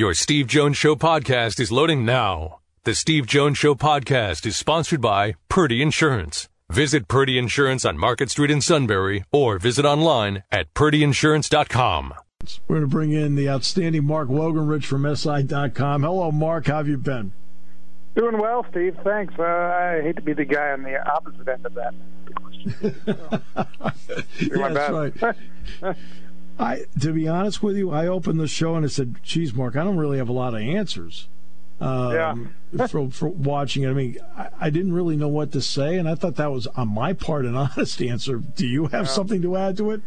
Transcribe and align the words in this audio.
Your 0.00 0.14
Steve 0.14 0.46
Jones 0.46 0.78
Show 0.78 0.96
podcast 0.96 1.60
is 1.60 1.70
loading 1.70 2.06
now. 2.06 2.60
The 2.84 2.94
Steve 2.94 3.26
Jones 3.26 3.58
Show 3.58 3.74
podcast 3.74 4.46
is 4.46 4.56
sponsored 4.56 5.02
by 5.02 5.34
Purdy 5.50 5.82
Insurance. 5.82 6.48
Visit 6.70 7.06
Purdy 7.06 7.36
Insurance 7.36 7.84
on 7.84 7.98
Market 7.98 8.30
Street 8.30 8.50
in 8.50 8.62
Sunbury 8.62 9.24
or 9.30 9.58
visit 9.58 9.84
online 9.84 10.42
at 10.50 10.72
purdyinsurance.com. 10.72 12.14
We're 12.66 12.76
going 12.76 12.88
to 12.88 12.90
bring 12.90 13.12
in 13.12 13.34
the 13.34 13.50
outstanding 13.50 14.06
Mark 14.06 14.30
Wogenrich 14.30 14.84
from 14.84 15.04
SI.com. 15.14 16.02
Hello, 16.02 16.32
Mark. 16.32 16.68
How 16.68 16.78
have 16.78 16.88
you 16.88 16.96
been? 16.96 17.32
Doing 18.16 18.38
well, 18.38 18.64
Steve. 18.70 18.96
Thanks. 19.04 19.34
Uh, 19.38 19.42
I 19.42 20.00
hate 20.02 20.16
to 20.16 20.22
be 20.22 20.32
the 20.32 20.46
guy 20.46 20.70
on 20.70 20.82
the 20.82 20.96
opposite 21.12 21.46
end 21.46 21.66
of 21.66 21.74
that. 21.74 21.92
Do 22.24 22.34
That's 24.72 25.22
right. 25.22 25.36
I, 26.60 26.84
to 27.00 27.12
be 27.12 27.26
honest 27.26 27.62
with 27.62 27.76
you, 27.76 27.90
I 27.90 28.06
opened 28.06 28.38
the 28.38 28.46
show 28.46 28.76
and 28.76 28.84
I 28.84 28.88
said, 28.88 29.16
"Geez, 29.22 29.54
Mark, 29.54 29.76
I 29.76 29.82
don't 29.82 29.96
really 29.96 30.18
have 30.18 30.28
a 30.28 30.32
lot 30.32 30.54
of 30.54 30.60
answers." 30.60 31.28
Um, 31.80 32.54
for, 32.88 33.10
for 33.10 33.28
watching 33.28 33.84
it, 33.84 33.88
I 33.88 33.94
mean, 33.94 34.18
I, 34.36 34.48
I 34.60 34.70
didn't 34.70 34.92
really 34.92 35.16
know 35.16 35.28
what 35.28 35.52
to 35.52 35.62
say, 35.62 35.96
and 35.96 36.08
I 36.08 36.14
thought 36.14 36.36
that 36.36 36.52
was 36.52 36.66
on 36.68 36.88
my 36.88 37.14
part 37.14 37.46
an 37.46 37.56
honest 37.56 38.00
answer. 38.02 38.36
Do 38.36 38.66
you 38.66 38.86
have 38.88 39.08
something 39.08 39.40
to 39.42 39.56
add 39.56 39.76
to 39.78 39.92
it? 39.92 40.02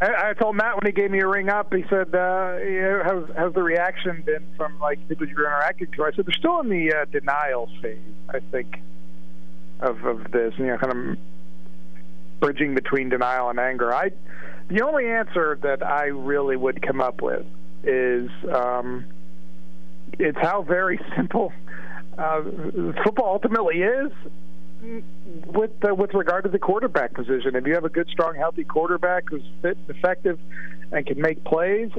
I, 0.00 0.30
I 0.30 0.34
told 0.34 0.56
Matt 0.56 0.74
when 0.74 0.86
he 0.86 0.92
gave 0.92 1.10
me 1.12 1.20
a 1.20 1.28
ring 1.28 1.48
up. 1.48 1.72
He 1.72 1.84
said, 1.88 2.14
uh, 2.14 2.58
know, 2.58 3.02
"How's 3.04 3.36
how's 3.36 3.54
the 3.54 3.62
reaction 3.62 4.22
been 4.22 4.44
from 4.56 4.78
like 4.80 5.06
people 5.08 5.28
you're 5.28 5.46
interacting 5.46 5.92
to?" 5.92 6.04
I 6.04 6.12
said, 6.12 6.26
"They're 6.26 6.34
still 6.34 6.60
in 6.60 6.68
the 6.68 6.92
uh, 6.92 7.04
denial 7.06 7.70
phase. 7.80 7.98
I 8.28 8.40
think 8.40 8.80
of 9.80 10.04
of 10.04 10.32
this, 10.32 10.54
you 10.58 10.66
know, 10.66 10.78
kind 10.78 10.92
of 10.92 11.18
bridging 12.40 12.74
between 12.74 13.10
denial 13.10 13.48
and 13.48 13.60
anger." 13.60 13.94
I 13.94 14.10
the 14.68 14.82
only 14.82 15.06
answer 15.06 15.58
that 15.62 15.82
I 15.84 16.06
really 16.06 16.56
would 16.56 16.82
come 16.82 17.00
up 17.00 17.22
with 17.22 17.44
is 17.84 18.30
um, 18.52 19.06
it's 20.18 20.38
how 20.38 20.62
very 20.62 21.00
simple 21.16 21.52
uh, 22.18 22.42
football 23.04 23.34
ultimately 23.34 23.82
is 23.82 24.12
with 25.46 25.70
uh, 25.88 25.94
with 25.94 26.12
regard 26.14 26.44
to 26.44 26.50
the 26.50 26.58
quarterback 26.58 27.14
position. 27.14 27.54
If 27.54 27.66
you 27.66 27.74
have 27.74 27.84
a 27.84 27.88
good, 27.88 28.08
strong, 28.08 28.34
healthy 28.34 28.64
quarterback 28.64 29.24
who's 29.28 29.42
fit, 29.62 29.78
effective, 29.88 30.38
and 30.90 31.06
can 31.06 31.20
make 31.20 31.42
plays, 31.44 31.90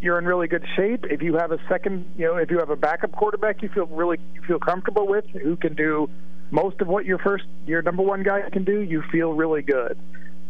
you're 0.00 0.18
in 0.18 0.24
really 0.24 0.48
good 0.48 0.64
shape. 0.76 1.04
If 1.10 1.22
you 1.22 1.34
have 1.36 1.52
a 1.52 1.58
second, 1.68 2.06
you 2.16 2.26
know, 2.26 2.36
if 2.36 2.50
you 2.50 2.58
have 2.58 2.70
a 2.70 2.76
backup 2.76 3.12
quarterback, 3.12 3.62
you 3.62 3.68
feel 3.68 3.86
really 3.86 4.18
you 4.34 4.42
feel 4.42 4.58
comfortable 4.58 5.06
with, 5.06 5.26
who 5.30 5.56
can 5.56 5.74
do 5.74 6.08
most 6.50 6.80
of 6.80 6.88
what 6.88 7.04
your 7.04 7.18
first 7.18 7.44
your 7.66 7.82
number 7.82 8.02
one 8.02 8.22
guy 8.22 8.48
can 8.50 8.64
do, 8.64 8.80
you 8.80 9.02
feel 9.12 9.32
really 9.32 9.62
good. 9.62 9.98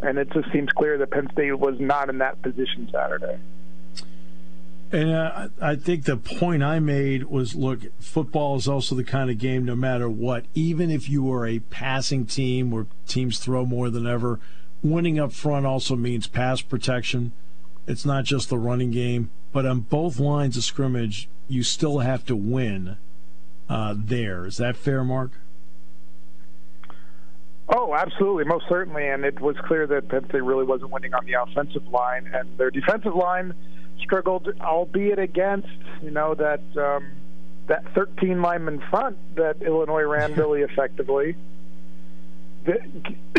And 0.02 0.18
it 0.18 0.30
just 0.32 0.50
seems 0.52 0.70
clear 0.72 0.98
that 0.98 1.10
Penn 1.10 1.28
State 1.32 1.58
was 1.58 1.78
not 1.78 2.08
in 2.08 2.18
that 2.18 2.40
position 2.42 2.88
Saturday. 2.92 3.38
And 4.92 5.10
uh, 5.10 5.48
I 5.60 5.76
think 5.76 6.04
the 6.04 6.16
point 6.16 6.64
I 6.64 6.80
made 6.80 7.24
was 7.24 7.54
look, 7.54 7.80
football 8.00 8.56
is 8.56 8.66
also 8.66 8.94
the 8.94 9.04
kind 9.04 9.30
of 9.30 9.38
game, 9.38 9.64
no 9.64 9.76
matter 9.76 10.08
what, 10.08 10.46
even 10.54 10.90
if 10.90 11.08
you 11.08 11.32
are 11.32 11.46
a 11.46 11.60
passing 11.60 12.26
team 12.26 12.70
where 12.70 12.86
teams 13.06 13.38
throw 13.38 13.64
more 13.64 13.88
than 13.88 14.06
ever, 14.06 14.40
winning 14.82 15.18
up 15.18 15.32
front 15.32 15.64
also 15.64 15.94
means 15.94 16.26
pass 16.26 16.60
protection. 16.60 17.30
It's 17.86 18.04
not 18.04 18.24
just 18.24 18.48
the 18.48 18.58
running 18.58 18.90
game, 18.90 19.30
but 19.52 19.64
on 19.64 19.80
both 19.80 20.18
lines 20.18 20.56
of 20.56 20.64
scrimmage, 20.64 21.28
you 21.46 21.62
still 21.62 22.00
have 22.00 22.24
to 22.26 22.34
win 22.34 22.96
uh, 23.68 23.94
there. 23.96 24.44
Is 24.44 24.56
that 24.56 24.76
fair, 24.76 25.04
Mark? 25.04 25.32
Oh, 27.72 27.94
absolutely, 27.94 28.44
most 28.44 28.64
certainly. 28.68 29.06
And 29.06 29.24
it 29.24 29.40
was 29.40 29.56
clear 29.66 29.86
that 29.86 30.08
Penn 30.08 30.26
State 30.28 30.42
really 30.42 30.64
wasn't 30.64 30.90
winning 30.90 31.14
on 31.14 31.24
the 31.24 31.34
offensive 31.34 31.86
line, 31.88 32.28
and 32.34 32.58
their 32.58 32.70
defensive 32.70 33.14
line 33.14 33.54
struggled, 34.02 34.48
albeit 34.60 35.18
against 35.18 35.68
you 36.02 36.10
know 36.10 36.34
that 36.34 36.62
um, 36.76 37.06
that 37.68 37.84
13 37.94 38.42
lineman 38.42 38.82
front 38.90 39.16
that 39.36 39.62
Illinois 39.62 40.02
ran 40.02 40.34
really 40.34 40.62
effectively. 40.70 41.36
The, 42.64 42.76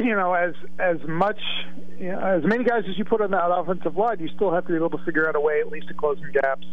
you 0.02 0.16
know, 0.16 0.34
as 0.34 0.56
as 0.80 0.98
much 1.08 1.40
you 2.00 2.12
know, 2.12 2.20
as 2.20 2.44
many 2.46 2.64
guys 2.64 2.84
as 2.90 2.98
you 2.98 3.04
put 3.04 3.22
on 3.22 3.32
that 3.32 3.54
offensive 3.54 3.98
line, 3.98 4.20
you 4.20 4.30
still 4.30 4.54
have 4.54 4.66
to 4.66 4.70
be 4.70 4.78
able 4.78 4.92
to 4.92 5.04
figure 5.04 5.28
out 5.28 5.36
a 5.36 5.42
way 5.42 5.60
at 5.60 5.68
least 5.70 5.90
to 5.90 5.94
close 5.94 6.18
some 6.20 6.32
gaps 6.32 6.66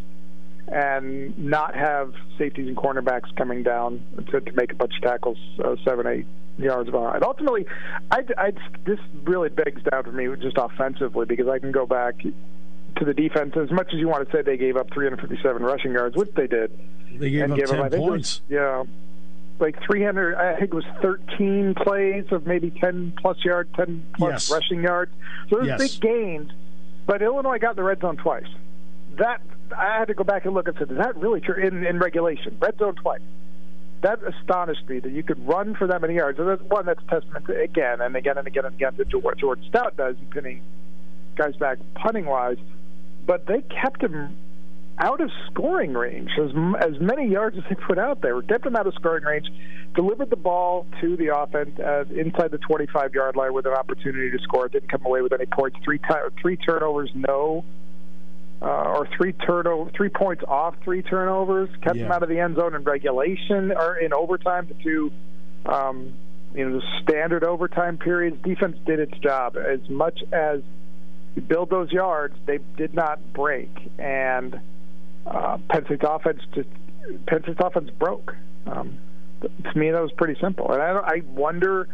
and 0.68 1.36
not 1.38 1.74
have 1.74 2.12
safeties 2.38 2.68
and 2.68 2.76
cornerbacks 2.76 3.34
coming 3.36 3.62
down 3.62 4.02
to, 4.30 4.40
to 4.40 4.52
make 4.52 4.70
a 4.70 4.74
bunch 4.74 4.92
of 4.96 5.02
tackles 5.02 5.38
uh, 5.64 5.76
seven, 5.84 6.06
eight 6.06 6.26
yards 6.58 6.90
behind. 6.90 7.22
Ultimately, 7.22 7.66
I, 8.10 8.22
I, 8.36 8.52
this 8.84 8.98
really 9.24 9.48
begs 9.48 9.82
down 9.90 10.04
for 10.04 10.12
me 10.12 10.28
just 10.40 10.56
offensively 10.58 11.26
because 11.26 11.48
I 11.48 11.58
can 11.58 11.72
go 11.72 11.86
back 11.86 12.16
to 12.20 13.04
the 13.04 13.14
defense 13.14 13.54
as 13.56 13.70
much 13.70 13.88
as 13.92 13.98
you 14.00 14.08
want 14.08 14.28
to 14.28 14.36
say 14.36 14.42
they 14.42 14.56
gave 14.56 14.76
up 14.76 14.90
357 14.92 15.62
rushing 15.62 15.92
yards, 15.92 16.16
which 16.16 16.30
they 16.34 16.46
did. 16.46 16.76
They 17.16 17.30
gave 17.30 17.42
and 17.44 17.52
up 17.52 17.58
gave 17.58 17.68
10 17.68 17.90
them, 17.90 18.00
points. 18.00 18.40
Was, 18.40 18.50
yeah, 18.50 18.84
like 19.60 19.76
300. 19.84 20.34
I 20.36 20.58
think 20.58 20.72
it 20.72 20.74
was 20.74 20.84
13 21.02 21.74
plays 21.74 22.24
of 22.32 22.46
maybe 22.46 22.70
10 22.70 23.14
plus 23.20 23.44
yard, 23.44 23.68
10 23.76 24.04
plus 24.16 24.48
Yes. 24.48 24.50
rushing 24.50 24.82
yards. 24.82 25.12
So 25.50 25.56
those 25.58 25.66
Yes. 25.68 25.78
big 25.98 26.00
gains. 26.00 26.50
But 27.06 27.22
Illinois 27.22 27.58
got 27.58 27.76
the 27.76 27.82
red 27.82 28.00
zone 28.00 28.16
twice. 28.16 28.46
That 29.16 29.40
I 29.76 29.98
had 29.98 30.08
to 30.08 30.14
go 30.14 30.24
back 30.24 30.44
and 30.44 30.54
look 30.54 30.68
and 30.68 30.76
said, 30.78 30.90
is 30.90 30.98
that 30.98 31.16
really 31.16 31.40
true 31.40 31.54
in, 31.54 31.84
in 31.84 31.98
regulation? 31.98 32.56
Red 32.60 32.78
zone 32.78 32.94
twice. 32.96 33.20
That 34.02 34.20
astonished 34.22 34.88
me 34.88 35.00
that 35.00 35.10
you 35.10 35.22
could 35.22 35.46
run 35.46 35.74
for 35.74 35.86
that 35.88 36.00
many 36.00 36.14
yards. 36.14 36.38
And 36.38 36.48
that's 36.48 36.62
one 36.62 36.86
that's 36.86 37.00
testament 37.08 37.46
to, 37.46 37.60
again 37.60 38.00
and 38.00 38.14
again 38.14 38.38
and 38.38 38.46
again 38.46 38.64
and 38.64 38.74
again 38.74 38.94
to 39.10 39.18
what 39.18 39.38
Jordan 39.38 39.64
Stout 39.68 39.96
does 39.96 40.16
in 40.20 40.26
pinning 40.26 40.62
guys 41.36 41.56
back 41.56 41.78
punting 41.94 42.26
wise. 42.26 42.58
But 43.26 43.46
they 43.46 43.62
kept 43.62 44.02
him 44.02 44.36
out 44.98 45.20
of 45.20 45.30
scoring 45.46 45.94
range 45.94 46.30
as 46.38 46.50
as 46.80 47.00
many 47.00 47.28
yards 47.28 47.56
as 47.56 47.64
they 47.68 47.74
put 47.74 47.98
out 47.98 48.20
there. 48.20 48.40
Kept 48.42 48.66
him 48.66 48.76
out 48.76 48.86
of 48.86 48.94
scoring 48.94 49.24
range. 49.24 49.46
Delivered 49.94 50.30
the 50.30 50.36
ball 50.36 50.86
to 51.00 51.16
the 51.16 51.34
offense 51.34 51.78
uh, 51.78 52.04
inside 52.14 52.50
the 52.50 52.58
25 52.58 53.14
yard 53.14 53.36
line 53.36 53.52
with 53.52 53.66
an 53.66 53.72
opportunity 53.72 54.30
to 54.30 54.38
score. 54.42 54.68
Didn't 54.68 54.90
come 54.90 55.04
away 55.04 55.22
with 55.22 55.32
any 55.32 55.46
points. 55.46 55.78
Three 55.84 55.98
ti 55.98 56.14
three 56.40 56.56
turnovers, 56.56 57.10
no. 57.14 57.64
Uh, 58.60 58.64
or 58.66 59.08
three 59.16 59.32
turnover, 59.32 59.88
three 59.96 60.08
points 60.08 60.42
off 60.48 60.74
three 60.82 61.00
turnovers, 61.02 61.68
kept 61.80 61.94
them 62.04 62.12
out 62.12 62.22
of 62.24 62.28
the 62.28 62.40
end 62.40 62.56
zone 62.56 62.74
in 62.74 62.82
regulation 62.82 63.70
or 63.70 63.96
in 63.96 64.12
overtime. 64.12 64.66
to, 64.82 65.12
um, 65.66 66.12
you 66.54 66.68
know, 66.68 66.80
the 66.80 66.84
standard 67.02 67.44
overtime 67.44 67.98
periods. 67.98 68.36
Defense 68.42 68.76
did 68.84 68.98
its 68.98 69.16
job 69.18 69.56
as 69.56 69.78
much 69.88 70.20
as 70.32 70.60
you 71.36 71.42
build 71.42 71.70
those 71.70 71.92
yards. 71.92 72.34
They 72.46 72.58
did 72.76 72.94
not 72.94 73.20
break, 73.32 73.70
and 73.96 74.58
uh, 75.24 75.58
Penn 75.70 75.84
State's 75.84 76.02
offense 76.04 76.40
just 76.54 76.68
Penn 77.26 77.42
State's 77.44 77.60
offense 77.62 77.90
broke. 77.90 78.34
Um, 78.66 78.98
to 79.40 79.78
me, 79.78 79.92
that 79.92 80.02
was 80.02 80.10
pretty 80.16 80.36
simple, 80.40 80.72
and 80.72 80.82
I, 80.82 80.92
don't- 80.94 81.04
I 81.04 81.22
wonder, 81.30 81.86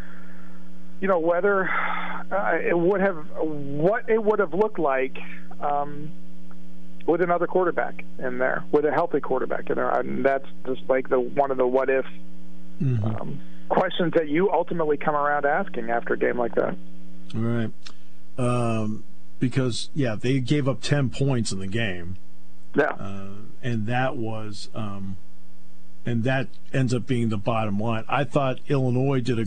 you 1.03 1.09
know, 1.09 1.19
whether 1.19 1.69
uh, 1.69 2.57
it 2.63 2.79
would 2.79 3.03
have 3.03 3.19
what 3.37 4.09
it 4.09 4.23
would 4.25 4.39
have 4.39 4.55
looked 4.55 4.79
like. 4.79 5.19
Um, 5.61 6.11
with 7.07 7.21
another 7.21 7.47
quarterback 7.47 8.05
in 8.19 8.39
there, 8.39 8.65
with 8.73 8.85
a 8.85 8.93
healthy 8.93 9.21
quarterback 9.21 9.69
in 9.71 9.77
there, 9.77 9.91
and 9.91 10.25
that's 10.25 10.47
just 10.67 10.83
like 10.89 11.09
the 11.09 11.21
one 11.21 11.51
of 11.51 11.57
the 11.57 11.67
what 11.67 11.91
if 11.91 12.07
Mm-hmm. 12.83 13.05
um, 13.05 13.41
questions 13.69 14.13
that 14.15 14.29
you 14.29 14.51
ultimately 14.51 14.97
come 14.97 15.15
around 15.15 15.47
asking 15.47 15.91
after 15.91 16.15
a 16.15 16.19
game 16.19 16.37
like 16.37 16.57
that. 16.57 16.77
All 17.35 17.41
right. 17.41 17.71
Um, 18.37 19.05
because, 19.39 19.91
yeah, 19.95 20.17
they 20.17 20.41
gave 20.41 20.69
up 20.69 20.81
10 20.81 21.11
points 21.11 21.53
in 21.53 21.61
the 21.61 21.69
game. 21.69 22.17
Yeah, 22.77 22.91
uh, 22.91 23.29
and 23.63 23.87
that 23.87 24.17
was 24.17 24.69
um, 24.75 25.17
and 26.05 26.25
that 26.25 26.49
ends 26.73 26.93
up 26.93 27.07
being 27.07 27.29
the 27.29 27.37
bottom 27.37 27.79
line. 27.79 28.05
I 28.09 28.25
thought 28.25 28.59
Illinois 28.67 29.21
did 29.21 29.39
a 29.39 29.47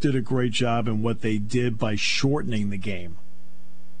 did 0.00 0.14
a 0.14 0.20
great 0.20 0.52
job 0.52 0.86
in 0.86 1.02
what 1.02 1.22
they 1.22 1.38
did 1.38 1.78
by 1.78 1.94
shortening 1.94 2.68
the 2.68 2.76
game. 2.76 3.16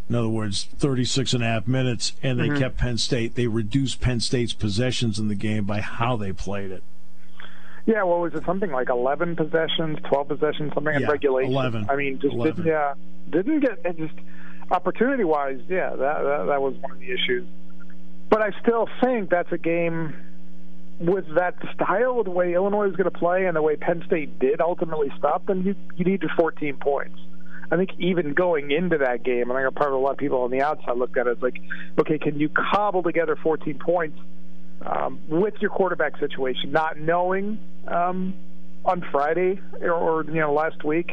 In 0.08 0.14
other 0.14 0.28
words, 0.28 0.64
36 0.78 1.34
and 1.34 1.42
a 1.42 1.46
half 1.46 1.68
minutes, 1.68 2.14
and 2.22 2.40
they 2.40 2.48
mm-hmm. 2.48 2.58
kept 2.58 2.78
Penn 2.78 2.96
State. 2.96 3.34
They 3.34 3.46
reduced 3.46 4.00
Penn 4.00 4.20
State's 4.20 4.54
possessions 4.54 5.18
in 5.18 5.28
the 5.28 5.34
game 5.34 5.64
by 5.64 5.80
how 5.80 6.16
they 6.16 6.32
played 6.32 6.70
it. 6.70 6.82
yeah. 7.84 8.02
What 8.04 8.20
was 8.20 8.34
it? 8.34 8.44
Something 8.46 8.70
like 8.70 8.88
eleven 8.88 9.36
possessions, 9.36 9.98
twelve 10.08 10.28
possessions, 10.28 10.72
something 10.74 10.94
in 10.94 11.02
Yeah, 11.02 11.08
regulation. 11.08 11.52
11. 11.52 11.86
I 11.90 11.96
mean, 11.96 12.18
just 12.20 12.34
11. 12.34 12.56
didn't 12.56 12.66
yeah, 12.66 12.94
didn't 13.28 13.60
get 13.60 13.80
it 13.84 13.96
just 13.98 14.14
opportunity 14.70 15.24
wise. 15.24 15.60
Yeah, 15.68 15.90
that, 15.90 16.22
that 16.22 16.44
that 16.46 16.62
was 16.62 16.74
one 16.76 16.92
of 16.92 16.98
the 17.00 17.10
issues. 17.12 17.46
But 18.30 18.42
I 18.42 18.50
still 18.62 18.88
think 19.02 19.30
that's 19.30 19.52
a 19.52 19.58
game 19.58 20.14
with 21.00 21.26
that 21.34 21.54
style, 21.74 22.24
the 22.24 22.30
way 22.30 22.54
Illinois 22.54 22.88
is 22.88 22.96
going 22.96 23.10
to 23.10 23.18
play, 23.18 23.46
and 23.46 23.56
the 23.56 23.62
way 23.62 23.76
Penn 23.76 24.02
State 24.06 24.38
did 24.38 24.60
ultimately 24.60 25.12
stop 25.18 25.46
them. 25.46 25.62
You 25.62 25.74
you 25.96 26.04
need 26.04 26.22
your 26.22 26.32
14 26.36 26.76
points. 26.76 27.18
I 27.70 27.76
think 27.76 27.90
even 27.98 28.32
going 28.32 28.70
into 28.70 28.98
that 28.98 29.22
game, 29.22 29.50
and 29.50 29.58
I 29.58 29.62
think 29.62 29.74
probably 29.74 29.96
a 29.96 30.00
lot 30.00 30.12
of 30.12 30.18
people 30.18 30.40
on 30.42 30.50
the 30.50 30.62
outside 30.62 30.96
looked 30.96 31.18
at 31.18 31.26
it 31.26 31.36
as 31.36 31.42
like, 31.42 31.60
okay, 31.98 32.18
can 32.18 32.40
you 32.40 32.48
cobble 32.48 33.02
together 33.02 33.36
14 33.36 33.78
points 33.78 34.18
um, 34.84 35.20
with 35.28 35.54
your 35.60 35.70
quarterback 35.70 36.18
situation, 36.18 36.72
not 36.72 36.98
knowing 36.98 37.58
um, 37.86 38.34
on 38.84 39.04
Friday 39.12 39.60
or, 39.82 39.92
or 39.92 40.24
you 40.24 40.40
know 40.40 40.52
last 40.52 40.82
week 40.84 41.10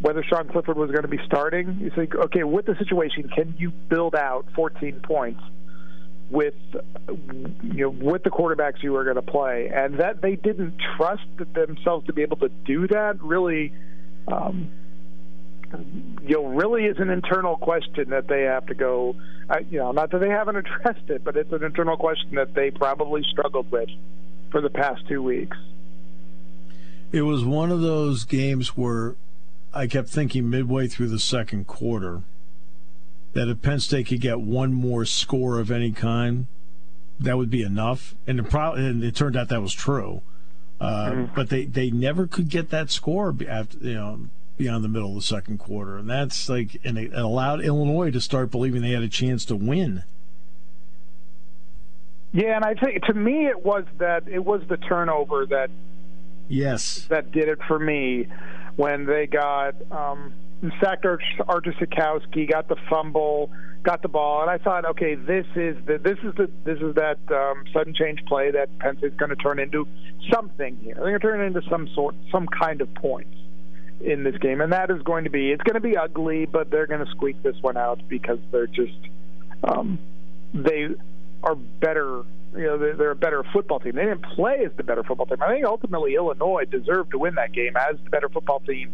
whether 0.00 0.22
Sean 0.24 0.48
Clifford 0.48 0.76
was 0.76 0.90
going 0.90 1.02
to 1.02 1.08
be 1.08 1.20
starting? 1.26 1.78
You 1.80 1.90
think, 1.94 2.14
okay, 2.14 2.44
with 2.44 2.66
the 2.66 2.76
situation, 2.76 3.28
can 3.34 3.54
you 3.58 3.70
build 3.70 4.14
out 4.14 4.46
14 4.54 5.00
points 5.00 5.40
with 6.30 6.54
you 7.62 7.84
know 7.84 7.90
with 7.90 8.22
the 8.22 8.30
quarterbacks 8.30 8.82
you 8.82 8.92
were 8.92 9.04
going 9.04 9.16
to 9.16 9.22
play, 9.22 9.70
and 9.74 10.00
that 10.00 10.22
they 10.22 10.36
didn't 10.36 10.74
trust 10.96 11.26
themselves 11.52 12.06
to 12.06 12.14
be 12.14 12.22
able 12.22 12.38
to 12.38 12.48
do 12.48 12.86
that 12.88 13.22
really. 13.22 13.74
Um, 14.26 14.70
you 16.22 16.36
know, 16.36 16.46
really 16.46 16.84
is 16.84 16.98
an 16.98 17.10
internal 17.10 17.56
question 17.56 18.10
that 18.10 18.28
they 18.28 18.42
have 18.42 18.66
to 18.66 18.74
go. 18.74 19.16
Uh, 19.48 19.58
you 19.70 19.78
know, 19.78 19.92
not 19.92 20.10
that 20.10 20.18
they 20.18 20.28
haven't 20.28 20.56
addressed 20.64 21.08
it, 21.08 21.24
but 21.24 21.36
it's 21.36 21.52
an 21.52 21.62
internal 21.62 21.96
question 21.96 22.34
that 22.34 22.54
they 22.54 22.70
probably 22.70 23.22
struggled 23.30 23.70
with 23.70 23.88
for 24.50 24.60
the 24.60 24.70
past 24.70 25.06
two 25.08 25.22
weeks. 25.22 25.56
It 27.12 27.22
was 27.22 27.44
one 27.44 27.70
of 27.70 27.80
those 27.80 28.24
games 28.24 28.76
where 28.76 29.14
I 29.72 29.86
kept 29.86 30.08
thinking 30.08 30.50
midway 30.50 30.88
through 30.88 31.08
the 31.08 31.18
second 31.18 31.66
quarter 31.66 32.22
that 33.34 33.48
if 33.48 33.62
Penn 33.62 33.80
State 33.80 34.06
could 34.06 34.20
get 34.20 34.40
one 34.40 34.72
more 34.72 35.04
score 35.04 35.58
of 35.58 35.70
any 35.70 35.92
kind, 35.92 36.46
that 37.20 37.36
would 37.36 37.50
be 37.50 37.62
enough. 37.62 38.14
And, 38.26 38.40
it, 38.40 38.50
pro- 38.50 38.72
and 38.72 39.02
it 39.02 39.14
turned 39.14 39.36
out 39.36 39.48
that 39.48 39.62
was 39.62 39.74
true. 39.74 40.22
Uh, 40.80 41.10
mm-hmm. 41.10 41.34
But 41.34 41.50
they, 41.50 41.64
they 41.66 41.90
never 41.90 42.26
could 42.26 42.48
get 42.48 42.70
that 42.70 42.90
score 42.90 43.34
after 43.48 43.78
you 43.78 43.94
know 43.94 44.28
beyond 44.56 44.84
the 44.84 44.88
middle 44.88 45.10
of 45.10 45.14
the 45.16 45.22
second 45.22 45.58
quarter, 45.58 45.96
and 45.96 46.08
that's 46.08 46.48
like 46.48 46.80
and 46.84 46.98
it 46.98 47.12
allowed 47.12 47.64
Illinois 47.64 48.10
to 48.10 48.20
start 48.20 48.50
believing 48.50 48.82
they 48.82 48.92
had 48.92 49.02
a 49.02 49.08
chance 49.08 49.44
to 49.46 49.56
win. 49.56 50.04
Yeah, 52.32 52.56
and 52.56 52.64
I 52.64 52.74
think 52.74 53.02
to 53.04 53.14
me 53.14 53.46
it 53.46 53.64
was 53.64 53.84
that 53.98 54.28
it 54.28 54.44
was 54.44 54.62
the 54.68 54.76
turnover 54.76 55.46
that 55.46 55.70
yes 56.48 57.06
that 57.08 57.32
did 57.32 57.48
it 57.48 57.58
for 57.66 57.78
me 57.78 58.26
when 58.76 59.06
they 59.06 59.26
got 59.26 59.74
um, 59.90 60.34
sacked 60.82 61.04
Art 61.06 61.20
Sitkowski, 61.64 62.50
got 62.50 62.68
the 62.68 62.76
fumble, 62.90 63.50
got 63.82 64.02
the 64.02 64.08
ball, 64.08 64.42
and 64.42 64.50
I 64.50 64.58
thought, 64.58 64.84
okay, 64.84 65.14
this 65.14 65.46
is 65.54 65.76
the 65.86 65.98
this 65.98 66.18
is 66.22 66.34
the 66.36 66.50
this 66.64 66.78
is 66.80 66.94
that 66.94 67.18
um, 67.30 67.64
sudden 67.72 67.94
change 67.94 68.24
play 68.26 68.50
that 68.50 68.78
Penn 68.78 68.96
State's 68.98 69.16
going 69.16 69.30
to 69.30 69.36
turn 69.36 69.58
into 69.58 69.86
something 70.32 70.76
here. 70.78 70.94
They're 70.94 71.18
going 71.18 71.20
to 71.20 71.26
turn 71.26 71.40
it 71.40 71.44
into 71.44 71.62
some 71.68 71.88
sort, 71.94 72.14
some 72.30 72.46
kind 72.46 72.80
of 72.80 72.92
points 72.94 73.33
in 74.00 74.24
this 74.24 74.36
game, 74.38 74.60
and 74.60 74.72
that 74.72 74.90
is 74.90 75.02
going 75.02 75.24
to 75.24 75.30
be 75.30 75.50
it's 75.50 75.62
going 75.62 75.74
to 75.74 75.80
be 75.80 75.96
ugly, 75.96 76.46
but 76.46 76.70
they're 76.70 76.86
going 76.86 77.04
to 77.04 77.10
squeak 77.12 77.42
this 77.42 77.56
one 77.60 77.76
out 77.76 78.00
because 78.08 78.38
they're 78.50 78.66
just 78.66 78.98
um, 79.62 79.98
they 80.52 80.88
are 81.42 81.54
better. 81.54 82.22
You 82.56 82.66
know, 82.66 82.78
they're, 82.78 82.94
they're 82.94 83.10
a 83.10 83.16
better 83.16 83.42
football 83.52 83.80
team. 83.80 83.96
They 83.96 84.04
didn't 84.04 84.22
play 84.22 84.64
as 84.64 84.70
the 84.76 84.84
better 84.84 85.02
football 85.02 85.26
team. 85.26 85.42
I 85.42 85.48
think 85.48 85.66
ultimately 85.66 86.14
Illinois 86.14 86.64
deserved 86.64 87.10
to 87.10 87.18
win 87.18 87.34
that 87.34 87.52
game 87.52 87.76
as 87.76 87.96
the 88.04 88.10
better 88.10 88.28
football 88.28 88.60
team 88.60 88.92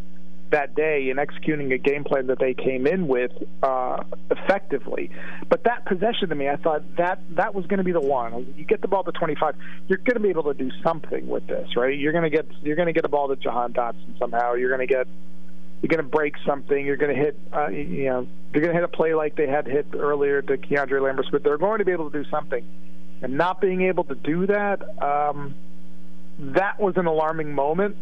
that 0.50 0.75
day 0.75 1.11
in 1.11 1.19
executing 1.19 1.73
a 1.73 1.79
game 1.79 2.05
plan 2.05 2.26
that 2.29 2.38
they 2.38 2.55
came 2.55 2.87
in 2.87 3.08
with 3.08 3.32
uh, 3.62 4.02
effectively. 4.31 5.11
But 5.49 5.64
that 5.64 5.87
possession 5.87 6.29
to 6.29 6.35
me, 6.35 6.49
I 6.49 6.56
thought 6.56 6.97
that 6.97 7.20
that 7.37 7.55
was 7.55 7.67
going 7.67 7.79
to 7.79 7.85
be 7.85 7.93
the 7.93 8.00
one. 8.00 8.55
You 8.56 8.64
get 8.64 8.81
the 8.81 8.88
ball 8.88 9.05
to 9.05 9.12
25, 9.12 9.55
you're 9.88 9.99
going 9.99 10.14
to 10.14 10.20
be 10.20 10.31
able 10.31 10.44
to 10.44 10.55
do 10.55 10.70
something 10.82 11.26
with 11.29 11.47
this, 11.47 11.76
right? 11.76 11.97
You're 11.97 12.12
going 12.12 12.25
to 12.25 12.31
get 12.31 12.47
you're 12.62 12.76
going 12.76 12.87
to 12.87 12.93
get 12.93 13.05
a 13.05 13.08
ball 13.08 13.29
to 13.29 13.37
Jahan 13.37 13.73
Dotson 13.73 14.19
somehow. 14.19 14.55
You're 14.55 14.75
going 14.75 14.87
to 14.87 14.93
get 14.93 15.06
you're 15.82 15.88
going 15.88 16.05
to 16.05 16.11
break 16.17 16.35
something. 16.47 16.85
You're 16.85 16.97
going 16.97 17.14
to 17.14 17.20
hit, 17.20 17.38
uh, 17.52 17.69
you 17.69 18.05
know, 18.05 18.26
you're 18.52 18.62
going 18.62 18.75
to 18.75 18.81
hit 18.81 18.85
a 18.85 18.88
play 18.88 19.14
like 19.14 19.37
they 19.37 19.47
had 19.47 19.67
hit 19.67 19.87
earlier 19.94 20.43
to 20.43 20.58
KeAndre 20.58 21.00
Lambert-Smith. 21.00 21.43
They're 21.43 21.56
going 21.56 21.79
to 21.79 21.87
be 21.87 21.93
able 21.93 22.11
to 22.11 22.23
do 22.23 22.29
something, 22.31 22.67
and 23.23 23.38
not 23.38 23.62
being 23.62 23.82
able 23.82 24.05
to 24.05 24.14
do 24.14 24.47
that, 24.47 24.82
um, 25.02 25.55
that 26.38 26.79
was 26.79 26.97
an 26.97 27.06
alarming 27.06 27.55
moment 27.55 27.97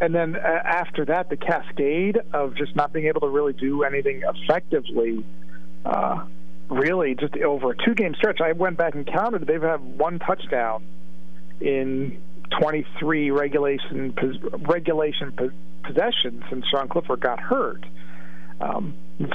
and 0.00 0.14
then 0.14 0.36
uh, 0.36 0.38
after 0.38 1.04
that, 1.06 1.30
the 1.30 1.36
cascade 1.36 2.18
of 2.32 2.54
just 2.56 2.76
not 2.76 2.92
being 2.92 3.06
able 3.06 3.22
to 3.22 3.28
really 3.28 3.54
do 3.54 3.82
anything 3.82 4.22
effectively. 4.22 5.24
Uh, 5.84 6.26
really, 6.68 7.14
just 7.14 7.36
over 7.38 7.70
a 7.70 7.76
two-game 7.76 8.14
stretch, 8.14 8.40
I 8.40 8.52
went 8.52 8.76
back 8.76 8.94
and 8.94 9.06
counted. 9.06 9.46
They've 9.46 9.62
had 9.62 9.80
one 9.80 10.18
touchdown 10.18 10.84
in 11.60 12.20
23 12.60 13.30
regulation 13.30 14.14
regulation 14.68 15.32
possessions 15.82 16.44
since 16.50 16.66
Sean 16.70 16.88
Clifford 16.88 17.20
got 17.20 17.40
hurt. 17.40 17.84
Um, 18.60 18.94
you 19.18 19.26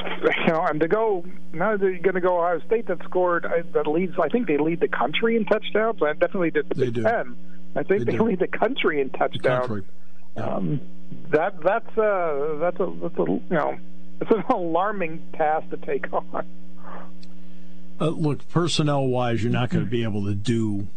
know, 0.47 0.63
and 0.63 0.79
to 0.79 0.87
go 0.87 1.25
now 1.53 1.77
they're 1.77 1.97
going 1.99 2.15
to 2.15 2.21
go 2.21 2.39
Ohio 2.39 2.59
State 2.65 2.87
that 2.87 3.03
scored 3.03 3.45
uh, 3.45 3.63
that 3.73 3.87
leads. 3.87 4.13
I 4.19 4.29
think 4.29 4.47
they 4.47 4.57
lead 4.57 4.79
the 4.79 4.87
country 4.87 5.35
in 5.35 5.45
touchdowns. 5.45 6.01
I 6.03 6.13
definitely 6.13 6.51
did 6.51 6.69
the 6.69 6.75
Big 6.75 6.95
Ten. 6.95 7.35
I 7.75 7.83
think 7.83 8.05
they, 8.05 8.13
they 8.13 8.19
lead 8.19 8.39
the 8.39 8.47
country 8.47 9.01
in 9.01 9.09
touchdowns. 9.09 9.83
Um, 10.37 10.79
that 11.29 11.61
that's 11.61 11.97
a 11.97 12.57
that's 12.59 12.79
a 12.79 12.93
that's 13.01 13.17
a 13.17 13.23
you 13.23 13.41
know 13.49 13.77
it's 14.21 14.31
an 14.31 14.43
alarming 14.49 15.21
task 15.33 15.69
to 15.71 15.77
take 15.77 16.11
on. 16.13 16.45
Uh, 17.99 18.09
look, 18.09 18.47
personnel 18.49 19.05
wise, 19.07 19.43
you're 19.43 19.51
not 19.51 19.69
going 19.69 19.83
to 19.83 19.89
be 19.89 20.03
able 20.03 20.25
to 20.25 20.33
do, 20.33 20.87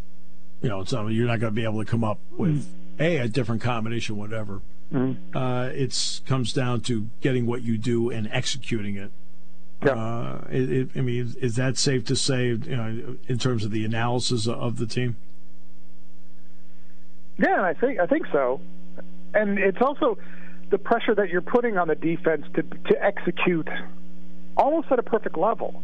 you 0.62 0.68
know, 0.68 0.80
it's 0.80 0.92
not, 0.92 1.08
you're 1.08 1.26
not 1.26 1.38
going 1.38 1.52
to 1.52 1.54
be 1.54 1.64
able 1.64 1.84
to 1.84 1.90
come 1.90 2.02
up 2.04 2.18
with 2.30 2.66
a 2.98 3.18
a 3.18 3.28
different 3.28 3.60
combination, 3.60 4.16
whatever. 4.16 4.62
Mm-hmm. 4.92 5.36
Uh, 5.36 5.66
it 5.66 6.20
comes 6.26 6.52
down 6.52 6.80
to 6.82 7.08
getting 7.20 7.46
what 7.46 7.62
you 7.62 7.76
do 7.78 8.10
and 8.10 8.28
executing 8.30 8.96
it. 8.96 9.10
Yeah. 9.84 9.92
Uh, 9.92 10.44
it, 10.50 10.72
it, 10.72 10.90
I 10.96 11.00
mean, 11.00 11.20
is, 11.20 11.36
is, 11.36 11.56
that 11.56 11.76
safe 11.76 12.04
to 12.06 12.16
say, 12.16 12.46
you 12.46 12.56
know, 12.56 13.16
in 13.26 13.38
terms 13.38 13.64
of 13.64 13.70
the 13.70 13.84
analysis 13.84 14.46
of 14.46 14.78
the 14.78 14.86
team? 14.86 15.16
Yeah, 17.38 17.62
I 17.62 17.74
think 17.74 17.98
I 17.98 18.06
think 18.06 18.26
so 18.32 18.60
and 19.34 19.58
it's 19.58 19.80
also 19.80 20.18
the 20.70 20.78
pressure 20.78 21.14
that 21.14 21.28
you're 21.28 21.42
putting 21.42 21.78
on 21.78 21.88
the 21.88 21.94
defense 21.94 22.46
to 22.54 22.62
to 22.62 23.04
execute 23.04 23.68
almost 24.56 24.90
at 24.90 24.98
a 24.98 25.02
perfect 25.02 25.36
level. 25.36 25.82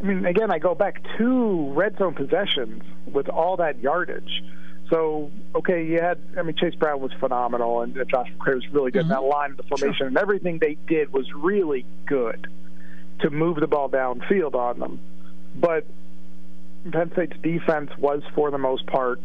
I 0.00 0.04
mean, 0.04 0.26
again, 0.26 0.50
I 0.50 0.58
go 0.58 0.74
back 0.74 1.02
two 1.16 1.72
red 1.74 1.96
zone 1.98 2.14
possessions 2.14 2.82
with 3.06 3.28
all 3.28 3.58
that 3.58 3.78
yardage. 3.78 4.42
So, 4.90 5.30
okay, 5.54 5.86
you 5.86 6.00
had, 6.00 6.18
I 6.36 6.42
mean, 6.42 6.56
Chase 6.56 6.74
Brown 6.74 7.00
was 7.00 7.12
phenomenal, 7.18 7.82
and 7.82 7.94
Josh 8.10 8.28
McCray 8.36 8.56
was 8.56 8.68
really 8.72 8.90
good 8.90 9.04
mm-hmm. 9.04 9.12
in 9.12 9.20
that 9.20 9.22
line 9.22 9.52
of 9.52 9.56
the 9.56 9.62
formation, 9.62 9.94
sure. 9.96 10.06
and 10.08 10.18
everything 10.18 10.58
they 10.58 10.76
did 10.86 11.12
was 11.12 11.32
really 11.32 11.86
good 12.06 12.46
to 13.20 13.30
move 13.30 13.58
the 13.60 13.66
ball 13.66 13.88
downfield 13.88 14.54
on 14.54 14.80
them. 14.80 15.00
But 15.54 15.86
Penn 16.90 17.10
State's 17.12 17.36
defense 17.42 17.90
was, 17.96 18.22
for 18.34 18.50
the 18.50 18.58
most 18.58 18.86
part, 18.86 19.20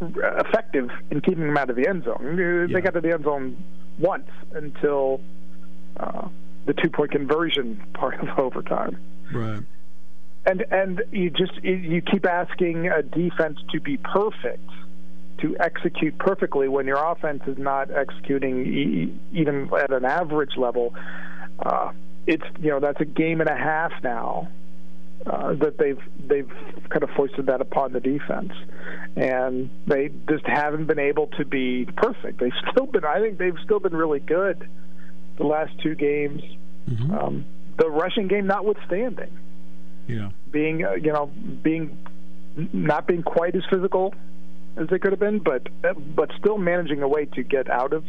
effective 0.00 0.90
in 1.10 1.20
keeping 1.20 1.46
them 1.46 1.56
out 1.56 1.70
of 1.70 1.76
the 1.76 1.88
end 1.88 2.04
zone. 2.04 2.36
They 2.36 2.72
yeah. 2.72 2.80
got 2.80 2.94
to 2.94 3.00
the 3.00 3.12
end 3.12 3.24
zone 3.24 3.62
once 3.98 4.28
until 4.52 5.20
uh, 5.98 6.28
the 6.66 6.74
two 6.74 6.90
point 6.90 7.10
conversion 7.10 7.82
part 7.94 8.20
of 8.20 8.38
overtime. 8.38 8.98
Right. 9.32 9.62
And 10.44 10.64
and 10.70 11.02
you 11.10 11.30
just 11.30 11.54
you 11.64 12.00
keep 12.00 12.24
asking 12.24 12.88
a 12.88 13.02
defense 13.02 13.58
to 13.72 13.80
be 13.80 13.96
perfect, 13.96 14.68
to 15.38 15.56
execute 15.58 16.16
perfectly 16.18 16.68
when 16.68 16.86
your 16.86 17.04
offense 17.04 17.42
is 17.48 17.58
not 17.58 17.90
executing 17.90 19.18
even 19.32 19.68
at 19.74 19.90
an 19.90 20.04
average 20.04 20.56
level. 20.56 20.94
Uh, 21.58 21.90
it's 22.28 22.44
you 22.60 22.70
know 22.70 22.78
that's 22.78 23.00
a 23.00 23.04
game 23.04 23.40
and 23.40 23.50
a 23.50 23.56
half 23.56 23.92
now 24.04 24.48
uh, 25.26 25.54
that 25.54 25.76
they've 25.78 26.00
they've 26.26 26.50
kind 26.88 27.02
of 27.02 27.10
foisted 27.16 27.46
that 27.46 27.60
upon 27.60 27.92
the 27.92 28.00
defense, 28.00 28.52
and 29.16 29.70
they 29.86 30.10
just 30.28 30.46
haven't 30.46 30.86
been 30.86 30.98
able 30.98 31.26
to 31.38 31.44
be 31.44 31.86
perfect. 31.96 32.38
They've 32.38 32.52
still 32.70 32.86
been, 32.86 33.04
I 33.04 33.20
think, 33.20 33.38
they've 33.38 33.58
still 33.64 33.80
been 33.80 33.96
really 33.96 34.20
good 34.20 34.68
the 35.36 35.44
last 35.44 35.72
two 35.82 35.94
games. 35.94 36.42
Mm-hmm. 36.88 37.10
Um, 37.12 37.44
the 37.78 37.90
rushing 37.90 38.28
game, 38.28 38.46
notwithstanding, 38.46 39.36
yeah, 40.06 40.30
being 40.50 40.84
uh, 40.84 40.92
you 40.92 41.12
know 41.12 41.26
being 41.26 41.98
not 42.72 43.06
being 43.06 43.22
quite 43.22 43.54
as 43.54 43.62
physical 43.68 44.14
as 44.76 44.88
they 44.88 44.98
could 44.98 45.12
have 45.12 45.20
been, 45.20 45.40
but 45.40 45.66
but 46.14 46.30
still 46.38 46.58
managing 46.58 47.02
a 47.02 47.08
way 47.08 47.24
to 47.24 47.42
get 47.42 47.68
out 47.68 47.92
of 47.92 48.04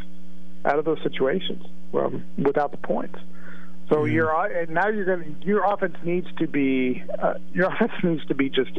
out 0.66 0.80
of 0.80 0.86
those 0.86 1.02
situations 1.02 1.64
um, 1.94 2.24
without 2.38 2.72
the 2.72 2.78
points. 2.78 3.18
So 3.89 3.98
mm-hmm. 3.98 4.13
your 4.13 4.67
now 4.70 4.88
you're 4.89 5.06
going 5.06 5.38
to 5.39 5.48
your 5.48 5.63
offense 5.63 5.96
needs 6.03 6.27
to 6.38 6.48
be 6.48 7.03
uh, 7.20 7.36
your 7.53 7.67
offense 7.74 7.94
needs 8.03 8.25
to 8.25 8.36
be 8.36 8.50
just 8.50 8.72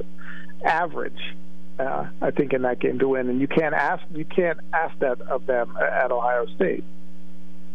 average. 0.65 1.37
Uh, 1.79 2.09
I 2.21 2.33
think 2.33 2.53
in 2.53 2.63
that 2.63 2.81
game 2.81 2.99
to 2.99 3.09
win, 3.09 3.29
and 3.29 3.41
you 3.41 3.47
can't 3.47 3.75
ask 3.75 4.03
you 4.13 4.25
can't 4.25 4.59
ask 4.73 4.99
that 4.99 5.21
of 5.23 5.47
them 5.47 5.77
at 5.77 6.11
Ohio 6.11 6.47
State. 6.57 6.85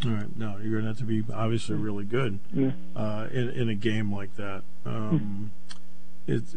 All 0.05 0.11
right, 0.11 0.37
no, 0.37 0.57
you're 0.57 0.71
going 0.71 0.81
to 0.81 0.89
have 0.89 0.97
to 0.97 1.05
be 1.05 1.23
obviously 1.33 1.75
really 1.75 2.03
good 2.03 2.39
uh, 2.95 3.27
in 3.31 3.49
in 3.49 3.69
a 3.69 3.75
game 3.75 4.13
like 4.13 4.35
that. 4.35 4.63
Um, 4.85 5.51
it's, 6.27 6.55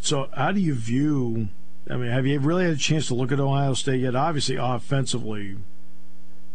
so, 0.00 0.28
how 0.34 0.52
do 0.52 0.60
you 0.60 0.74
view? 0.74 1.48
I 1.90 1.96
mean, 1.96 2.10
have 2.10 2.26
you 2.26 2.38
really 2.38 2.64
had 2.64 2.74
a 2.74 2.78
chance 2.78 3.08
to 3.08 3.14
look 3.14 3.32
at 3.32 3.40
Ohio 3.40 3.74
State 3.74 4.00
yet? 4.00 4.14
Obviously, 4.14 4.56
offensively, 4.56 5.56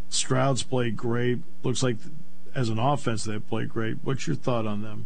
Stroud's 0.09 0.63
played 0.63 0.95
great. 0.95 1.39
Looks 1.63 1.83
like 1.83 1.97
as 2.55 2.69
an 2.69 2.79
offense, 2.79 3.23
they 3.23 3.39
play 3.39 3.65
great. 3.65 3.97
What's 4.03 4.27
your 4.27 4.35
thought 4.35 4.65
on 4.65 4.81
them? 4.81 5.05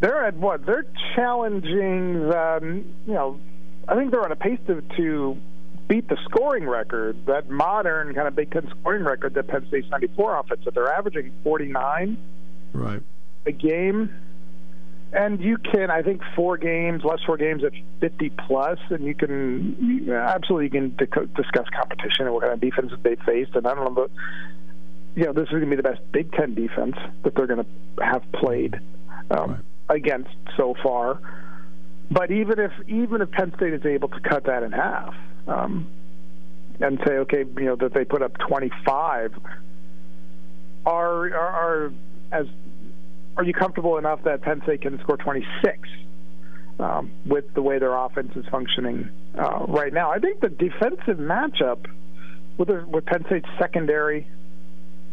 They're 0.00 0.24
at 0.24 0.34
what? 0.34 0.66
They're 0.66 0.86
challenging. 1.14 2.32
Um, 2.32 2.84
you 3.06 3.14
know, 3.14 3.38
I 3.86 3.94
think 3.94 4.10
they're 4.10 4.24
on 4.24 4.32
a 4.32 4.36
pace 4.36 4.58
to, 4.66 4.82
to 4.96 5.38
beat 5.88 6.08
the 6.08 6.16
scoring 6.24 6.66
record, 6.66 7.26
that 7.26 7.50
modern 7.50 8.14
kind 8.14 8.26
of 8.26 8.34
Big 8.34 8.50
Ten 8.50 8.68
scoring 8.80 9.04
record 9.04 9.34
that 9.34 9.46
Penn 9.46 9.64
State's 9.68 9.88
94 9.90 10.38
offense. 10.38 10.64
That 10.64 10.74
they're 10.74 10.92
averaging 10.92 11.32
49. 11.44 12.16
Right. 12.72 13.02
a 13.44 13.52
game. 13.52 14.10
And 15.12 15.42
you 15.42 15.58
can, 15.58 15.90
I 15.90 16.00
think, 16.00 16.22
four 16.34 16.56
games, 16.56 17.04
less 17.04 17.20
four 17.26 17.36
games 17.36 17.62
at 17.64 17.72
50 18.00 18.30
plus, 18.30 18.78
and 18.88 19.04
you 19.04 19.14
can 19.14 19.76
you, 19.78 20.14
absolutely 20.14 20.64
you 20.64 20.70
can 20.70 20.96
discuss 21.36 21.66
competition 21.76 22.24
and 22.24 22.32
what 22.32 22.40
kind 22.40 22.54
of 22.54 22.60
defenses 22.60 22.98
they 23.02 23.16
faced. 23.16 23.54
And 23.54 23.66
I 23.66 23.74
don't 23.74 23.84
know, 23.84 23.90
but 23.90 24.10
you 25.14 25.24
know, 25.24 25.32
this 25.32 25.44
is 25.44 25.50
going 25.50 25.62
to 25.62 25.70
be 25.70 25.76
the 25.76 25.82
best 25.82 26.00
Big 26.12 26.32
Ten 26.32 26.54
defense 26.54 26.96
that 27.22 27.34
they're 27.34 27.46
going 27.46 27.64
to 27.64 28.04
have 28.04 28.22
played 28.32 28.80
um, 29.30 29.50
right. 29.50 29.60
against 29.96 30.30
so 30.56 30.74
far. 30.82 31.20
But 32.10 32.30
even 32.30 32.58
if 32.58 32.72
even 32.88 33.22
if 33.22 33.30
Penn 33.30 33.52
State 33.56 33.72
is 33.72 33.84
able 33.86 34.08
to 34.08 34.20
cut 34.20 34.44
that 34.44 34.62
in 34.62 34.72
half 34.72 35.14
um, 35.46 35.88
and 36.80 36.98
say, 37.06 37.12
okay, 37.12 37.44
you 37.56 37.64
know, 37.64 37.76
that 37.76 37.94
they 37.94 38.04
put 38.04 38.22
up 38.22 38.36
25, 38.38 39.34
are, 40.84 40.92
are, 40.94 41.32
are 41.34 41.92
as 42.30 42.46
are 43.36 43.44
you 43.44 43.54
comfortable 43.54 43.98
enough 43.98 44.24
that 44.24 44.42
Penn 44.42 44.60
State 44.64 44.82
can 44.82 44.98
score 45.00 45.16
26 45.16 45.88
um, 46.78 47.10
with 47.24 47.52
the 47.54 47.62
way 47.62 47.78
their 47.78 47.94
offense 47.94 48.32
is 48.36 48.44
functioning 48.50 49.08
uh, 49.38 49.64
right 49.68 49.92
now? 49.92 50.10
I 50.10 50.18
think 50.18 50.40
the 50.40 50.48
defensive 50.48 51.16
matchup 51.16 51.86
with 52.58 52.68
the, 52.68 52.84
with 52.86 53.06
Penn 53.06 53.24
State's 53.26 53.48
secondary 53.58 54.26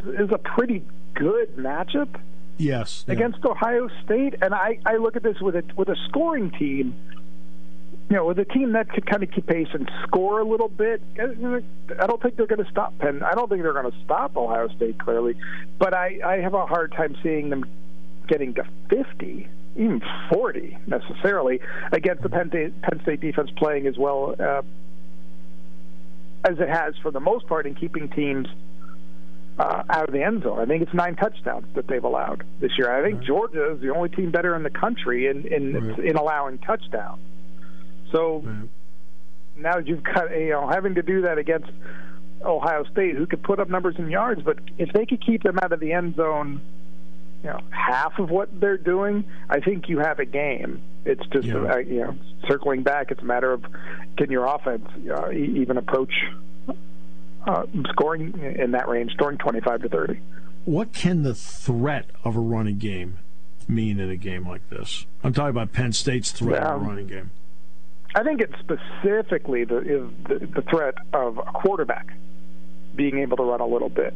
is 0.08 0.32
a 0.32 0.38
pretty 0.38 0.84
good 1.14 1.56
matchup. 1.56 2.20
Yes, 2.58 3.06
yeah. 3.08 3.14
against 3.14 3.44
Ohio 3.46 3.90
State, 4.04 4.36
and 4.42 4.54
I, 4.54 4.80
I 4.86 4.98
look 4.98 5.16
at 5.16 5.24
this 5.24 5.40
with 5.40 5.56
a 5.56 5.64
with 5.76 5.88
a 5.88 5.96
scoring 6.08 6.52
team. 6.52 6.94
You 8.10 8.16
know, 8.16 8.26
with 8.26 8.40
a 8.40 8.46
team 8.46 8.72
that 8.74 8.90
could 8.90 9.06
kind 9.06 9.22
of 9.22 9.32
keep 9.32 9.46
pace 9.46 9.68
and 9.72 9.90
score 10.04 10.40
a 10.40 10.44
little 10.44 10.68
bit. 10.68 11.02
I 11.18 12.08
don't 12.08 12.22
think 12.22 12.36
they're 12.36 12.48
going 12.48 12.64
to 12.64 12.70
stop 12.70 12.98
Penn. 12.98 13.22
I 13.22 13.34
don't 13.36 13.50
think 13.50 13.62
they're 13.62 13.74
going 13.74 13.92
to 13.92 13.98
stop 14.04 14.36
Ohio 14.36 14.68
State 14.76 14.98
clearly, 14.98 15.36
but 15.78 15.94
I 15.94 16.20
I 16.26 16.38
have 16.38 16.54
a 16.54 16.66
hard 16.66 16.92
time 16.92 17.16
seeing 17.24 17.50
them 17.50 17.66
getting 18.28 18.54
to 18.56 18.64
50, 18.90 19.48
even 19.76 20.02
40 20.32 20.78
necessarily 20.86 21.62
against 21.92 22.24
the 22.24 22.30
Penn 22.30 22.50
State, 22.50 22.82
Penn 22.82 23.00
State 23.04 23.22
defense 23.22 23.52
playing 23.58 23.88
as 23.88 23.98
well 23.98 24.36
uh, 24.40 24.62
as 26.44 26.60
it 26.60 26.70
has 26.70 26.96
for 27.02 27.12
the 27.12 27.20
most 27.20 27.48
part 27.48 27.66
in 27.66 27.76
keeping 27.76 28.10
teams 28.10 28.48
uh, 29.58 29.84
out 29.90 30.08
of 30.08 30.14
the 30.14 30.24
end 30.24 30.44
zone. 30.44 30.60
I 30.60 30.66
think 30.66 30.84
it's 30.84 30.94
nine 30.94 31.16
touchdowns 31.16 31.66
that 31.76 31.88
they've 31.88 32.04
allowed 32.04 32.44
this 32.60 32.72
year. 32.78 32.92
I 32.92 33.04
think 33.04 33.20
right. 33.20 33.28
Georgia 33.28 33.74
is 33.74 33.82
the 33.82 33.94
only 33.94 34.10
team 34.10 34.32
better 34.32 34.56
in 34.56 34.64
the 34.64 34.70
country 34.70 35.28
in 35.28 35.46
in, 35.48 35.74
right. 35.74 36.00
in 36.00 36.16
allowing 36.16 36.60
touchdowns. 36.60 37.22
So 38.12 38.42
right. 38.46 38.70
now 39.58 39.78
you've 39.80 40.04
got 40.04 40.32
you 40.32 40.52
know 40.52 40.68
having 40.68 40.96
to 40.96 41.02
do 41.02 41.22
that 41.24 41.38
against 41.38 41.70
Ohio 42.44 42.86
State, 42.92 43.16
who 43.16 43.26
could 43.26 43.44
put 43.44 43.60
up 43.60 43.70
numbers 43.70 43.96
in 43.98 44.10
yards, 44.10 44.42
but 44.44 44.60
if 44.78 44.94
they 44.94 45.06
could 45.06 45.26
keep 45.26 45.44
them 45.44 45.60
out 45.60 45.74
of 45.74 45.80
the 45.80 45.92
end 45.92 46.16
zone 46.16 46.62
you 47.44 47.50
know 47.50 47.60
half 47.70 48.20
of 48.20 48.30
what 48.30 48.60
they're 48.60 48.78
doing, 48.78 49.24
I 49.50 49.60
think 49.60 49.88
you 49.88 50.00
have 50.00 50.20
a 50.20 50.26
game. 50.26 50.82
It's 51.06 51.26
just 51.28 51.48
yeah. 51.48 51.56
uh, 51.56 51.78
you 51.78 52.02
know 52.02 52.16
circling 52.48 52.84
back. 52.84 53.12
It's 53.12 53.22
a 53.22 53.26
matter 53.26 53.52
of 53.52 53.64
can 54.18 54.30
your 54.30 54.46
offense 54.46 54.88
uh, 55.10 55.32
even 55.32 55.78
approach 55.78 56.14
uh, 57.50 57.66
scoring 57.90 58.56
in 58.60 58.72
that 58.72 58.88
range, 58.88 59.12
scoring 59.14 59.38
twenty 59.38 59.60
five 59.60 59.82
to 59.82 59.90
thirty. 59.90 60.20
What 60.66 60.94
can 60.94 61.24
the 61.24 61.34
threat 61.34 62.06
of 62.24 62.36
a 62.36 62.40
running 62.40 62.78
game 62.78 63.18
mean 63.68 64.00
in 64.00 64.10
a 64.10 64.16
game 64.16 64.48
like 64.48 64.70
this? 64.70 65.08
I'm 65.24 65.34
talking 65.34 65.50
about 65.50 65.74
Penn 65.74 65.92
State's 65.94 66.32
threat 66.32 66.62
of 66.62 66.82
a 66.82 66.86
running 66.86 67.08
game. 67.08 67.32
I 68.14 68.24
think 68.24 68.42
it's 68.42 68.54
specifically 68.60 69.64
the, 69.64 69.78
is 69.78 70.10
the, 70.28 70.46
the 70.46 70.62
threat 70.64 70.96
of 71.14 71.38
a 71.38 71.44
quarterback 71.44 72.14
being 72.96 73.20
able 73.20 73.38
to 73.38 73.44
run 73.44 73.62
a 73.62 73.68
little 73.68 73.90
bit. 73.90 74.14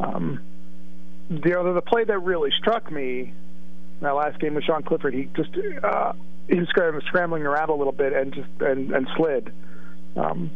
Um, 0.00 0.40
the 1.30 1.58
other 1.58 1.72
the 1.72 1.82
play 1.82 2.04
that 2.04 2.18
really 2.18 2.50
struck 2.58 2.90
me 2.90 3.32
that 4.00 4.10
last 4.14 4.38
game 4.38 4.54
with 4.54 4.64
Sean 4.64 4.82
Clifford, 4.82 5.14
he 5.14 5.30
just 5.34 5.50
uh, 5.82 6.12
he 6.48 6.60
was 6.60 6.68
scrambling 7.06 7.42
around 7.44 7.70
a 7.70 7.74
little 7.74 7.92
bit 7.92 8.12
and 8.12 8.34
just 8.34 8.48
and, 8.60 8.90
and 8.92 9.08
slid. 9.16 9.52
Um, 10.14 10.50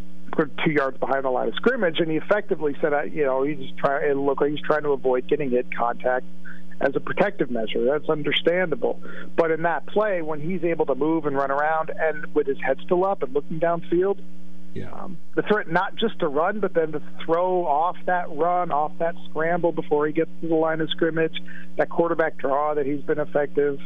two 0.65 0.71
yards 0.71 0.99
behind 0.99 1.25
the 1.25 1.31
line 1.31 1.49
of 1.49 1.55
scrimmage, 1.55 2.01
and 2.01 2.11
he 2.11 2.17
effectively 2.17 2.77
said, 2.81 2.93
uh, 2.93 3.03
"You 3.03 3.25
know, 3.25 3.43
he's 3.43 3.71
trying. 3.79 4.11
It 4.11 4.15
looked 4.15 4.41
like 4.41 4.51
he's 4.51 4.61
trying 4.61 4.83
to 4.83 4.91
avoid 4.91 5.29
getting 5.29 5.51
hit 5.51 5.75
contact 5.75 6.27
as 6.81 6.97
a 6.97 7.01
protective 7.01 7.51
measure. 7.51 7.85
That's 7.85 8.09
understandable. 8.09 9.01
But 9.37 9.51
in 9.51 9.63
that 9.63 9.87
play, 9.87 10.23
when 10.23 10.41
he's 10.41 10.65
able 10.65 10.87
to 10.87 10.95
move 10.95 11.27
and 11.27 11.37
run 11.37 11.51
around, 11.51 11.91
and 11.91 12.27
with 12.35 12.47
his 12.47 12.59
head 12.61 12.79
still 12.85 13.05
up 13.05 13.23
and 13.23 13.35
looking 13.35 13.61
downfield, 13.61 14.19
yeah. 14.75 14.91
Um, 14.93 15.19
the 15.35 15.43
threat 15.43 15.69
not 15.69 15.97
just 15.97 16.21
to 16.21 16.29
run, 16.29 16.61
but 16.61 16.75
then 16.75 16.93
to 16.93 17.03
throw 17.25 17.67
off 17.67 17.97
that 18.07 18.31
run, 18.31 18.71
off 18.71 18.93
that 18.99 19.17
scramble 19.29 19.73
before 19.73 20.07
he 20.07 20.13
gets 20.13 20.31
to 20.43 20.49
the 20.49 20.55
line 20.55 20.81
of 20.81 20.89
scrimmage, 20.91 21.37
that 21.77 21.89
quarterback 21.89 22.37
draw 22.39 22.75
that 22.75 22.87
he's 22.87 23.03
been 23.03 23.19
effective. 23.19 23.81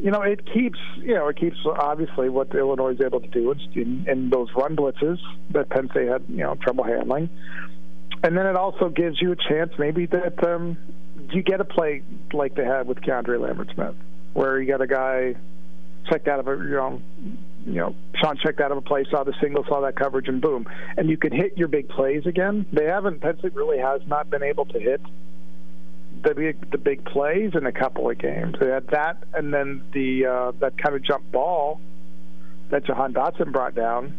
You 0.00 0.10
know, 0.10 0.22
it 0.22 0.44
keeps 0.52 0.78
you 0.96 1.14
know 1.14 1.28
it 1.28 1.36
keeps 1.36 1.56
obviously 1.64 2.28
what 2.28 2.54
Illinois 2.54 2.92
is 2.92 3.00
able 3.00 3.20
to 3.20 3.28
do 3.28 3.54
in, 3.74 4.06
in 4.08 4.30
those 4.30 4.48
run 4.56 4.76
blitzes 4.76 5.18
that 5.50 5.68
Penn 5.70 5.88
State 5.90 6.08
had 6.08 6.24
you 6.28 6.38
know 6.38 6.56
trouble 6.56 6.84
handling, 6.84 7.28
and 8.22 8.36
then 8.36 8.46
it 8.46 8.56
also 8.56 8.88
gives 8.88 9.20
you 9.20 9.32
a 9.32 9.36
chance 9.36 9.72
maybe 9.78 10.06
that 10.06 10.42
um, 10.44 10.76
you 11.30 11.42
get 11.42 11.60
a 11.60 11.64
play 11.64 12.02
like 12.32 12.54
they 12.54 12.64
had 12.64 12.86
with 12.88 13.00
KeAndre 13.00 13.40
Lambert-Smith, 13.40 13.94
where 14.32 14.60
you 14.60 14.66
got 14.66 14.80
a 14.80 14.86
guy 14.86 15.36
checked 16.08 16.26
out 16.26 16.40
of 16.40 16.48
a 16.48 16.56
you 16.56 16.70
know 16.70 17.00
you 17.66 17.74
know, 17.74 17.94
Sean 18.16 18.36
checked 18.38 18.60
out 18.60 18.72
of 18.72 18.78
a 18.78 18.80
play, 18.80 19.04
saw 19.10 19.24
the 19.24 19.34
single, 19.40 19.64
saw 19.64 19.80
that 19.82 19.96
coverage, 19.96 20.28
and 20.28 20.40
boom. 20.40 20.66
And 20.96 21.08
you 21.08 21.16
can 21.16 21.32
hit 21.32 21.56
your 21.56 21.68
big 21.68 21.88
plays 21.88 22.26
again. 22.26 22.66
They 22.72 22.86
haven't, 22.86 23.20
Penn 23.20 23.38
State 23.38 23.54
really 23.54 23.78
has 23.78 24.00
not 24.06 24.30
been 24.30 24.42
able 24.42 24.66
to 24.66 24.80
hit 24.80 25.00
the 26.22 26.34
big, 26.34 26.70
the 26.70 26.78
big 26.78 27.04
plays 27.04 27.52
in 27.54 27.66
a 27.66 27.72
couple 27.72 28.08
of 28.08 28.18
games. 28.18 28.56
They 28.58 28.68
had 28.68 28.86
that, 28.88 29.24
and 29.34 29.52
then 29.52 29.82
the 29.92 30.26
uh, 30.26 30.52
that 30.60 30.78
kind 30.78 30.94
of 30.94 31.02
jump 31.02 31.30
ball 31.32 31.80
that 32.70 32.84
Jahan 32.84 33.12
Dotson 33.12 33.52
brought 33.52 33.74
down, 33.74 34.14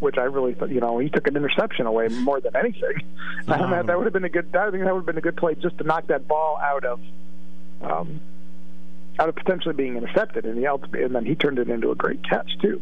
which 0.00 0.18
I 0.18 0.24
really 0.24 0.54
thought, 0.54 0.70
you 0.70 0.80
know, 0.80 0.98
he 0.98 1.08
took 1.08 1.26
an 1.26 1.36
interception 1.36 1.86
away 1.86 2.08
more 2.08 2.40
than 2.40 2.54
anything. 2.56 3.02
Um, 3.48 3.70
that, 3.70 3.86
that 3.86 3.96
would 3.96 4.04
have 4.04 4.12
been 4.12 4.24
a 4.24 4.28
good. 4.28 4.54
I 4.54 4.70
think 4.70 4.84
that 4.84 4.92
would 4.92 5.00
have 5.00 5.06
been 5.06 5.18
a 5.18 5.22
good 5.22 5.36
play 5.36 5.54
just 5.54 5.78
to 5.78 5.84
knock 5.84 6.06
that 6.08 6.28
ball 6.28 6.58
out 6.62 6.84
of. 6.84 7.00
Um, 7.82 8.20
out 9.18 9.28
of 9.28 9.36
potentially 9.36 9.74
being 9.74 9.96
intercepted, 9.96 10.46
and, 10.46 10.56
the, 10.56 11.04
and 11.04 11.14
then 11.14 11.26
he 11.26 11.34
turned 11.34 11.58
it 11.58 11.68
into 11.68 11.90
a 11.90 11.94
great 11.94 12.26
catch 12.26 12.58
too. 12.62 12.80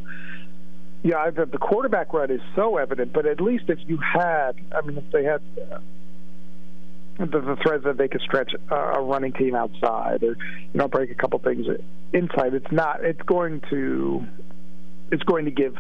Yeah, 1.03 1.31
the, 1.31 1.47
the 1.47 1.59
quarterback 1.59 2.13
run 2.13 2.31
is 2.31 2.41
so 2.55 2.77
evident, 2.77 3.13
but 3.13 3.27
at 3.27 3.41
least 3.41 3.65
if 3.69 3.79
you 3.87 3.99
had, 3.99 4.53
I 4.73 4.81
mean, 4.83 4.99
if 4.99 5.11
they 5.11 5.25
had 5.25 5.41
uh, 5.73 5.79
the, 7.19 7.27
the 7.27 7.57
threads 7.63 7.85
that 7.85 7.97
they 7.97 8.09
could 8.09 8.21
stretch 8.21 8.53
a 8.71 9.01
running 9.01 9.33
team 9.33 9.55
outside, 9.55 10.23
or 10.23 10.37
you 10.37 10.75
know, 10.75 10.89
break 10.89 11.11
a 11.11 11.15
couple 11.15 11.39
things 11.41 11.67
inside, 12.13 12.55
it's 12.55 12.73
not. 12.73 13.05
It's 13.05 13.23
going 13.23 13.61
to, 13.71 14.25
it's 15.11 15.23
going 15.25 15.45
to 15.47 15.51
give 15.51 15.77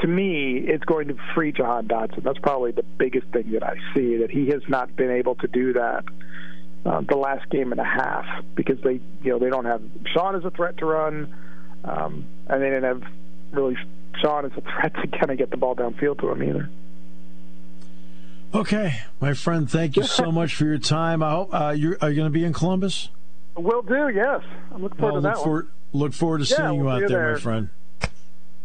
to 0.00 0.06
me, 0.06 0.58
it's 0.58 0.84
going 0.84 1.08
to 1.08 1.16
free 1.34 1.50
Jahan 1.50 1.88
Dotson. 1.88 2.22
That's 2.22 2.38
probably 2.38 2.70
the 2.72 2.84
biggest 2.84 3.26
thing 3.28 3.50
that 3.52 3.64
I 3.64 3.76
see 3.94 4.18
that 4.18 4.30
he 4.30 4.48
has 4.48 4.62
not 4.68 4.94
been 4.94 5.10
able 5.10 5.34
to 5.36 5.48
do 5.48 5.72
that 5.72 6.04
uh, 6.86 7.00
the 7.08 7.16
last 7.16 7.48
game 7.50 7.72
and 7.72 7.80
a 7.80 7.84
half 7.84 8.24
because 8.54 8.80
they 8.82 9.00
you 9.22 9.32
know 9.32 9.38
they 9.38 9.50
don't 9.50 9.64
have 9.64 9.82
Sean 10.12 10.36
as 10.36 10.44
a 10.44 10.50
threat 10.50 10.78
to 10.78 10.86
run, 10.86 11.34
um, 11.84 12.26
and 12.46 12.62
they 12.62 12.68
didn't 12.68 12.84
have 12.84 13.02
really 13.52 13.76
Sean 14.20 14.44
as 14.44 14.52
a 14.56 14.60
threat 14.60 14.94
to 14.94 15.08
kind 15.08 15.30
of 15.30 15.38
get 15.38 15.50
the 15.50 15.56
ball 15.56 15.74
downfield 15.74 16.20
to 16.20 16.30
him 16.30 16.42
either. 16.42 16.70
Okay, 18.54 19.00
my 19.20 19.34
friend, 19.34 19.70
thank 19.70 19.96
you 19.96 20.04
so 20.04 20.32
much 20.32 20.54
for 20.54 20.64
your 20.64 20.78
time. 20.78 21.22
I 21.22 21.30
hope 21.32 21.50
uh, 21.52 21.74
you're 21.76 21.98
are 22.00 22.08
you 22.08 22.16
going 22.16 22.32
to 22.32 22.38
be 22.38 22.44
in 22.44 22.52
Columbus? 22.54 23.10
Will 23.56 23.82
do. 23.82 24.08
Yes, 24.08 24.40
I'm 24.72 24.82
looking 24.82 24.98
forward 24.98 25.16
to 25.16 25.20
that 25.28 25.38
for. 25.38 25.66
Look 25.92 26.12
forward 26.12 26.38
to 26.38 26.46
seeing 26.46 26.60
yeah, 26.60 26.72
you 26.72 26.84
we'll 26.84 26.92
out 26.92 27.00
there, 27.00 27.08
there, 27.08 27.32
my 27.34 27.40
friend. 27.40 27.68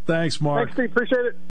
Thanks, 0.06 0.40
Mark. 0.42 0.70
Thanks, 0.70 0.74
Steve. 0.74 0.92
Appreciate 0.92 1.26
it. 1.26 1.38